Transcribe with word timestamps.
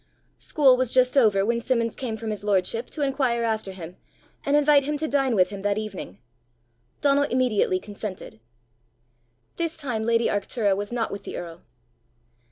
School 0.39 0.77
was 0.77 0.91
just 0.91 1.15
over 1.15 1.45
when 1.45 1.61
Simmons 1.61 1.93
came 1.93 2.17
from 2.17 2.31
his 2.31 2.43
lordship, 2.43 2.89
to 2.89 3.03
inquire 3.03 3.43
after 3.43 3.71
him, 3.71 3.97
and 4.43 4.55
invite 4.55 4.85
him 4.85 4.97
to 4.97 5.07
dine 5.07 5.35
with 5.35 5.51
him 5.51 5.61
that 5.61 5.77
evening. 5.77 6.17
Donald 7.01 7.31
immediately 7.31 7.79
consented. 7.79 8.39
This 9.57 9.77
time 9.77 10.03
lady 10.03 10.25
Arctura 10.25 10.75
was 10.75 10.91
not 10.91 11.11
with 11.11 11.23
the 11.23 11.37
earl. 11.37 11.61